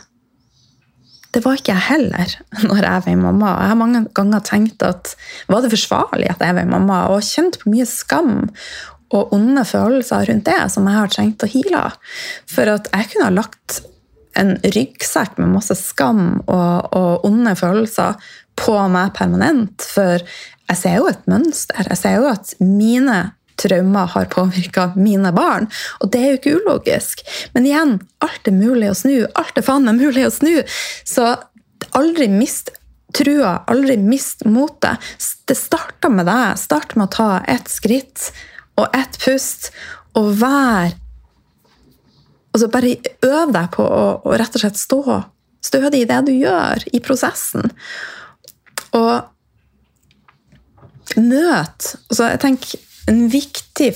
Det 1.35 1.41
var 1.43 1.59
ikke 1.59 1.73
jeg 1.73 1.85
heller 1.89 2.35
når 2.69 2.79
jeg 2.87 3.03
var 3.09 3.17
mamma. 3.19 3.51
Jeg 3.59 3.71
har 3.73 3.79
mange 3.81 4.03
ganger 4.15 4.45
tenkt 4.47 4.85
at 4.87 5.13
var 5.51 5.65
det 5.65 5.73
forsvarlig 5.73 6.29
at 6.31 6.45
jeg 6.45 6.55
var 6.57 6.69
mamma, 6.69 7.01
og 7.11 7.25
kjent 7.27 7.59
på 7.61 7.73
mye 7.73 7.89
skam 7.89 8.47
og 9.15 9.35
onde 9.35 9.63
følelser 9.67 10.29
rundt 10.31 10.47
det 10.47 10.61
som 10.71 10.87
jeg 10.87 10.99
har 11.01 11.11
trengt 11.11 11.43
å 11.43 11.51
heale. 11.51 11.83
For 12.49 12.71
at 12.71 12.89
jeg 12.93 13.11
kunne 13.11 13.29
ha 13.29 13.35
lagt 13.35 13.81
en 14.37 14.55
ryggsekk 14.63 15.39
med 15.41 15.55
masse 15.55 15.75
skam 15.79 16.39
og, 16.45 16.93
og 16.95 17.25
onde 17.27 17.55
følelser 17.57 18.19
på 18.57 18.77
meg 18.91 19.13
permanent. 19.17 19.85
For 19.95 20.21
jeg 20.21 20.79
ser 20.79 20.99
jo 20.99 21.09
et 21.11 21.25
mønster. 21.29 21.89
Jeg 21.91 22.01
ser 22.01 22.17
jo 22.19 22.29
at 22.31 22.53
mine 22.63 23.19
traumer 23.57 24.09
har 24.13 24.29
påvirka 24.29 24.91
mine 24.95 25.31
barn. 25.33 25.69
Og 26.01 26.11
det 26.13 26.21
er 26.21 26.33
jo 26.33 26.39
ikke 26.39 26.57
ulogisk. 26.61 27.23
Men 27.55 27.69
igjen, 27.69 27.95
alt 28.23 28.49
er 28.49 28.57
mulig 28.57 28.91
å 28.91 28.97
snu. 28.97 29.15
Alt 29.39 29.57
er 29.57 29.65
faen 29.65 29.87
meg 29.87 30.01
mulig 30.01 30.27
å 30.27 30.33
snu. 30.33 30.55
Så 31.07 31.33
aldri 31.97 32.29
mist 32.31 32.73
trua, 33.17 33.63
aldri 33.71 33.97
mist 34.01 34.45
motet. 34.45 35.01
Det 35.47 35.57
starter 35.57 36.13
med 36.13 36.27
deg. 36.29 36.59
Start 36.61 36.95
med 36.97 37.07
å 37.09 37.15
ta 37.17 37.29
ett 37.49 37.71
skritt 37.71 38.29
og 38.77 38.93
ett 38.93 39.17
pust, 39.23 39.71
og 40.17 40.35
vær 40.37 40.91
Altså 42.57 42.71
bare 42.73 42.95
øv 43.21 43.51
deg 43.53 43.67
på 43.75 43.83
å, 43.85 44.05
å 44.25 44.37
rett 44.39 44.55
og 44.57 44.63
slett 44.63 44.79
stå 44.81 45.01
stødig 45.61 45.99
i 46.01 46.07
det 46.09 46.17
du 46.25 46.31
gjør, 46.33 46.81
i 46.89 47.01
prosessen. 47.05 47.69
Og 48.97 49.13
møt 51.21 51.93
altså 52.09 52.31
Jeg 52.33 52.39
tenker 52.41 52.81
en 53.07 53.21
viktig 53.31 53.91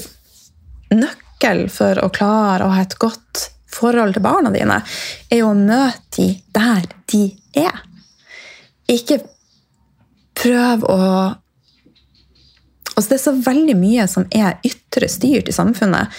nøkkel 0.93 1.65
for 1.73 1.99
å 2.05 2.11
klare 2.13 2.67
å 2.67 2.71
ha 2.75 2.85
et 2.85 2.95
godt 3.01 3.49
forhold 3.71 4.13
til 4.13 4.23
barna 4.23 4.51
dine, 4.53 4.77
er 5.31 5.43
å 5.47 5.55
møte 5.57 6.21
dem 6.21 6.37
der 6.53 6.85
de 7.09 7.23
er. 7.57 7.83
Ikke 8.91 9.23
prøv 10.37 10.85
å 10.89 10.99
Altså, 12.91 13.07
det 13.07 13.15
er 13.15 13.21
så 13.23 13.31
veldig 13.45 13.73
mye 13.79 14.03
som 14.11 14.25
er 14.35 14.57
ytre 14.67 15.07
styrt 15.09 15.47
i 15.49 15.53
samfunnet. 15.55 16.11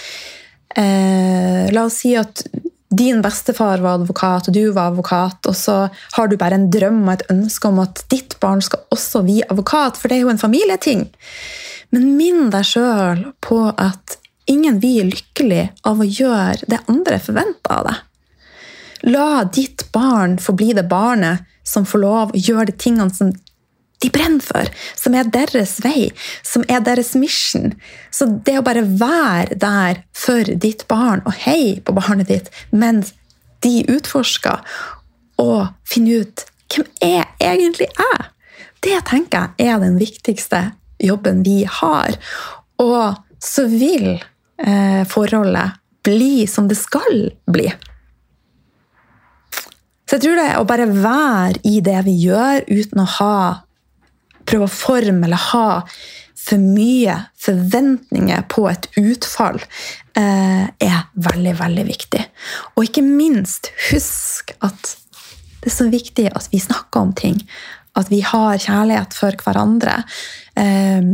Eh, 0.76 1.72
la 1.72 1.84
oss 1.84 2.00
si 2.02 2.14
at 2.16 2.44
din 2.92 3.22
bestefar 3.24 3.80
var 3.80 4.00
advokat, 4.00 4.48
og 4.48 4.54
du 4.54 4.72
var 4.72 4.92
advokat, 4.92 5.46
og 5.48 5.56
så 5.56 5.76
har 6.16 6.28
du 6.28 6.36
bare 6.40 6.58
en 6.60 6.68
drøm 6.72 7.02
og 7.06 7.14
et 7.14 7.28
ønske 7.32 7.68
om 7.70 7.80
at 7.82 8.04
ditt 8.12 8.36
barn 8.40 8.60
skal 8.64 8.84
også 8.92 9.24
bli 9.24 9.40
advokat, 9.46 9.96
for 9.96 10.08
det 10.08 10.18
er 10.18 10.26
jo 10.26 10.32
en 10.32 10.40
familieting. 10.40 11.06
Men 11.92 12.12
minn 12.18 12.50
deg 12.52 12.68
sjøl 12.68 13.24
på 13.44 13.64
at 13.70 14.18
ingen 14.50 14.80
blir 14.82 15.08
lykkelig 15.08 15.70
av 15.88 16.02
å 16.02 16.08
gjøre 16.08 16.68
det 16.68 16.82
andre 16.92 17.20
forventer 17.22 17.78
av 17.78 17.88
deg. 17.88 18.02
La 19.12 19.44
ditt 19.44 19.88
barn 19.92 20.36
få 20.38 20.54
bli 20.54 20.72
det 20.76 20.86
barnet 20.90 21.48
som 21.66 21.86
får 21.88 22.02
lov 22.02 22.32
å 22.32 22.42
gjøre 22.42 22.70
de 22.70 22.76
tingene 22.78 23.14
som 23.14 23.32
de 24.02 24.10
brenner 24.12 24.42
for, 24.42 24.68
som 24.98 25.14
er 25.14 25.30
deres 25.30 25.76
vei, 25.84 26.10
som 26.46 26.64
er 26.68 26.82
deres 26.84 27.14
mission. 27.18 27.72
Så 28.10 28.28
det 28.46 28.58
å 28.58 28.66
bare 28.66 28.84
være 28.84 29.58
der 29.62 30.02
for 30.16 30.46
ditt 30.46 30.86
barn 30.90 31.22
og 31.26 31.36
hei 31.44 31.78
på 31.84 31.94
barnet 31.96 32.30
ditt 32.30 32.50
mens 32.70 33.14
de 33.62 33.82
utforsker, 33.92 34.62
og 35.42 35.70
finner 35.88 36.24
ut 36.24 36.46
hvem 36.72 36.88
er 37.04 37.28
egentlig 37.42 37.88
jeg, 37.90 38.28
det 38.82 38.98
tenker 39.06 39.52
jeg 39.58 39.70
er 39.70 39.82
den 39.82 39.98
viktigste 40.00 40.62
jobben 41.02 41.42
vi 41.46 41.62
har. 41.68 42.16
Og 42.82 43.14
så 43.42 43.66
vil 43.70 44.16
eh, 44.16 45.02
forholdet 45.10 45.78
bli 46.02 46.46
som 46.50 46.66
det 46.70 46.78
skal 46.80 47.28
bli. 47.50 47.68
Så 50.06 50.18
jeg 50.18 50.24
tror 50.24 50.38
det 50.38 50.46
er 50.50 50.58
å 50.60 50.68
bare 50.68 50.88
være 50.90 51.62
i 51.68 51.78
det 51.84 52.00
vi 52.08 52.16
gjør, 52.26 52.66
uten 52.68 53.04
å 53.04 53.10
ha 53.18 53.36
prøve 54.52 54.68
å 54.68 54.74
forme 54.74 55.26
eller 55.26 55.48
ha 55.52 55.68
for 56.42 56.60
mye 56.60 57.16
forventninger 57.40 58.46
på 58.50 58.66
et 58.70 58.88
utfall, 59.00 59.60
eh, 60.18 60.64
er 60.66 61.04
veldig, 61.14 61.54
veldig 61.60 61.84
viktig. 61.86 62.22
Og 62.76 62.88
ikke 62.88 63.04
minst, 63.06 63.70
husk 63.90 64.54
at 64.60 64.96
det 65.62 65.70
er 65.70 65.76
så 65.76 65.86
viktig 65.90 66.26
at 66.34 66.48
vi 66.50 66.58
snakker 66.58 67.04
om 67.06 67.12
ting. 67.14 67.38
At 67.94 68.10
vi 68.10 68.22
har 68.26 68.58
kjærlighet 68.58 69.14
for 69.14 69.36
hverandre. 69.44 70.00
Eh, 70.58 71.12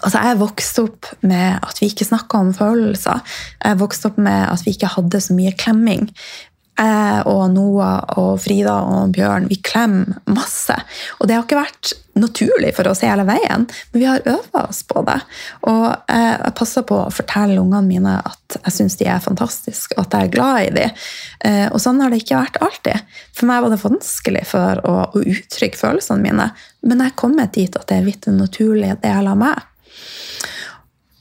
altså 0.00 0.22
jeg 0.24 0.40
vokste 0.40 0.86
opp 0.86 1.10
med 1.20 1.60
at 1.60 1.82
vi 1.82 1.90
ikke 1.92 2.08
snakka 2.08 2.40
om 2.40 2.54
følelser. 2.56 3.20
Jeg 3.60 3.80
vokste 3.82 4.08
opp 4.08 4.22
med 4.22 4.48
at 4.48 4.64
vi 4.64 4.72
ikke 4.72 4.94
hadde 4.96 5.20
så 5.20 5.36
mye 5.36 5.52
klemming. 5.52 6.08
Jeg 6.78 7.24
og 7.28 7.42
Noah 7.52 8.16
og 8.18 8.38
Frida 8.42 8.78
og 8.88 9.12
Bjørn 9.14 9.48
vi 9.50 9.58
klemmer 9.62 10.16
masse. 10.32 10.74
Og 11.20 11.28
det 11.28 11.36
har 11.36 11.44
ikke 11.44 11.60
vært 11.60 11.92
naturlig 12.18 12.72
for 12.76 12.88
oss 12.90 13.02
hele 13.04 13.24
veien, 13.28 13.64
men 13.92 14.00
vi 14.00 14.06
har 14.08 14.24
øva 14.28 14.64
oss 14.66 14.82
på 14.88 15.02
det. 15.06 15.18
Og 15.68 15.84
jeg 16.08 16.54
passer 16.58 16.84
på 16.88 16.98
å 17.04 17.12
fortelle 17.12 17.60
ungene 17.60 17.88
mine 17.88 18.14
at 18.20 18.58
jeg 18.58 18.76
syns 18.76 18.98
de 19.00 19.08
er 19.08 19.22
fantastiske, 19.24 19.96
og 19.96 20.06
at 20.06 20.16
jeg 20.16 20.28
er 20.28 20.34
glad 20.34 20.60
i 20.62 20.72
dem. 20.76 21.02
Eh, 21.44 21.66
og 21.68 21.80
sånn 21.82 22.00
har 22.02 22.12
det 22.12 22.22
ikke 22.22 22.40
vært 22.40 22.60
alltid. 22.64 23.16
For 23.36 23.48
meg 23.48 23.64
var 23.64 23.72
det 23.72 23.82
vanskelig 23.84 24.46
for 24.48 24.82
å, 24.88 24.96
å 25.12 25.22
uttrykke 25.22 25.80
følelsene 25.80 26.24
mine, 26.24 26.48
men 26.82 27.04
jeg 27.04 27.12
er 27.12 27.20
kommet 27.24 27.54
dit 27.56 27.78
at 27.78 27.88
det 27.88 28.00
er 28.00 28.08
blitt 28.08 28.28
en 28.28 28.40
naturlig 28.42 28.96
del 29.04 29.30
av 29.30 29.38
meg. 29.40 29.68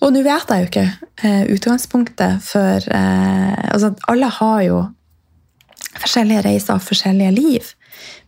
Og 0.02 0.10
nå 0.16 0.24
vet 0.26 0.50
jeg 0.50 0.64
jo 0.64 0.70
ikke 0.70 0.88
eh, 1.22 1.44
utgangspunktet 1.54 2.42
for 2.42 2.88
eh, 2.90 3.68
altså 3.70 3.94
Alle 4.10 4.32
har 4.34 4.64
jo 4.66 4.80
forskjellige 6.00 6.46
reiser 6.46 6.78
og 6.78 6.86
forskjellige 6.86 7.34
liv. 7.36 7.74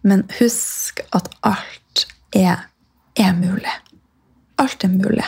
Men 0.03 0.25
husk 0.39 0.99
at 1.15 1.29
alt 1.47 2.05
er, 2.35 2.67
er 3.15 3.33
mulig. 3.37 3.77
Alt 4.61 4.83
er 4.83 4.91
mulig. 4.93 5.25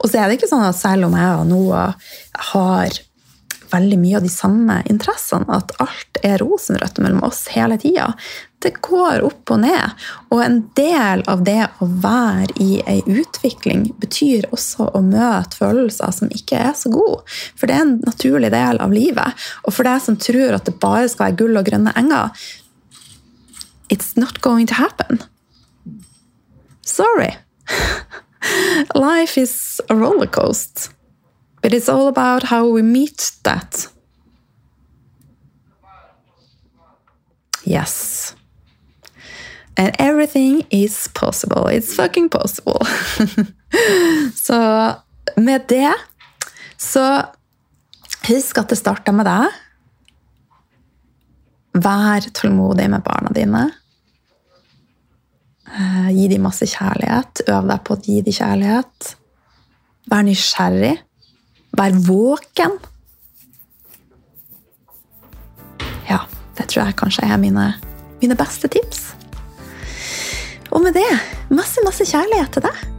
Og 0.00 0.10
så 0.10 0.18
er 0.18 0.28
det 0.28 0.40
ikke 0.40 0.50
sånn 0.50 0.66
at 0.66 0.78
selv 0.78 1.06
om 1.08 1.16
jeg 1.18 1.36
og 1.38 1.46
Noah 1.50 2.10
har 2.50 3.00
veldig 3.72 3.98
mye 4.00 4.18
av 4.18 4.26
de 4.26 4.30
samme 4.32 4.76
interessene, 4.90 5.46
at 5.48 5.74
alt 5.82 6.20
er 6.26 6.40
rosenrødt 6.42 7.00
mellom 7.02 7.24
oss 7.26 7.46
hele 7.54 7.78
tida. 7.80 8.10
Det 8.60 8.74
går 8.84 9.22
opp 9.24 9.50
og 9.54 9.62
ned. 9.62 9.94
Og 10.28 10.42
en 10.44 10.58
del 10.76 11.22
av 11.30 11.44
det 11.46 11.62
å 11.80 11.88
være 12.02 12.52
i 12.60 12.82
ei 12.84 12.98
utvikling 13.08 13.86
betyr 14.02 14.50
også 14.52 14.90
å 14.92 15.00
møte 15.04 15.56
følelser 15.62 16.12
som 16.12 16.32
ikke 16.34 16.60
er 16.68 16.74
så 16.76 16.92
gode. 16.92 17.22
For 17.56 17.70
det 17.70 17.78
er 17.78 17.86
en 17.86 17.96
naturlig 18.04 18.52
del 18.52 18.82
av 18.84 18.92
livet. 18.92 19.48
Og 19.64 19.72
for 19.76 19.88
deg 19.88 20.04
som 20.04 20.20
tror 20.20 20.58
at 20.58 20.68
det 20.68 20.76
bare 20.82 21.08
skal 21.08 21.30
være 21.30 21.40
gull 21.40 21.60
og 21.62 21.70
grønne 21.70 21.96
enger 21.96 22.48
It's 23.90 24.16
not 24.16 24.40
going 24.40 24.68
to 24.68 24.74
happen. 24.74 25.18
Sorry. 26.82 27.34
Life 28.94 29.36
is 29.36 29.80
a 29.88 29.94
rollercoaster. 29.94 30.92
But 31.60 31.74
it's 31.74 31.88
all 31.88 32.08
about 32.08 32.44
how 32.44 32.68
we 32.68 32.82
meet 32.82 33.32
that. 33.42 33.86
Yes. 37.64 38.34
And 39.76 39.94
everything 39.98 40.66
is 40.70 41.08
possible. 41.14 41.66
It's 41.68 41.94
fucking 41.94 42.28
possible. 42.28 42.80
så 44.34 44.94
med 45.36 45.64
det 45.68 45.94
så 46.76 47.22
husk 48.28 48.58
at 48.58 48.72
det 48.72 48.78
starter 48.80 49.14
med 49.14 49.28
deg. 49.28 49.60
Vær 51.80 52.26
tålmodig 52.34 52.88
med 52.90 53.04
barna 53.04 53.30
dine. 53.34 53.68
Eh, 55.70 56.10
gi 56.16 56.26
dem 56.32 56.42
masse 56.48 56.66
kjærlighet. 56.66 57.44
Øv 57.46 57.68
deg 57.70 57.84
på 57.86 57.94
å 57.94 58.02
gi 58.02 58.18
dem 58.26 58.36
kjærlighet. 58.36 59.12
Vær 60.10 60.26
nysgjerrig. 60.26 60.96
Vær 61.80 61.94
våken. 62.04 62.74
Ja, 66.10 66.18
det 66.58 66.66
tror 66.68 66.82
jeg 66.90 66.96
kanskje 67.00 67.24
er 67.24 67.40
mine, 67.40 67.70
mine 68.20 68.36
beste 68.36 68.68
tips. 68.68 69.14
Og 70.68 70.84
med 70.84 70.92
det 70.98 71.08
masse, 71.48 71.80
masse 71.86 72.04
kjærlighet 72.04 72.52
til 72.52 72.68
deg. 72.68 72.89